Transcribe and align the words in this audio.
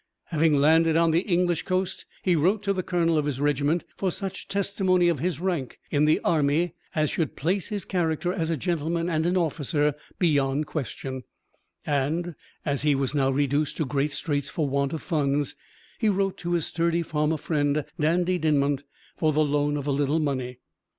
Having 0.29 0.55
landed 0.55 0.97
on 0.97 1.11
the 1.11 1.19
English 1.19 1.61
coast, 1.61 2.07
he 2.23 2.35
wrote 2.35 2.63
to 2.63 2.73
the 2.73 2.81
colonel 2.81 3.19
of 3.19 3.25
his 3.25 3.39
regiment 3.39 3.83
for 3.95 4.09
such 4.09 4.47
testimony 4.47 5.09
of 5.09 5.19
his 5.19 5.39
rank 5.39 5.79
in 5.91 6.05
the 6.05 6.19
army 6.21 6.73
as 6.95 7.11
should 7.11 7.35
place 7.35 7.67
his 7.67 7.85
character 7.85 8.33
as 8.33 8.49
a 8.49 8.57
gentleman 8.57 9.07
and 9.07 9.27
an 9.27 9.37
officer 9.37 9.93
beyond 10.17 10.65
question; 10.65 11.23
and, 11.85 12.33
as 12.65 12.81
he 12.81 12.95
was 12.95 13.13
now 13.13 13.29
reduced 13.29 13.77
to 13.77 13.85
great 13.85 14.11
straits 14.11 14.49
for 14.49 14.67
want 14.67 14.91
of 14.91 15.03
funds, 15.03 15.53
he 15.99 16.09
wrote 16.09 16.35
to 16.37 16.53
his 16.53 16.65
sturdy 16.65 17.03
farmer 17.03 17.37
friend, 17.37 17.85
Dandie 17.99 18.39
Dinmont, 18.39 18.83
for 19.17 19.31
the 19.31 19.45
loan 19.45 19.77
of 19.77 19.85
a 19.85 19.91
little 19.91 20.17
money. 20.19 20.57